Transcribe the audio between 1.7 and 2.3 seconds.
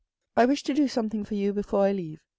I leave.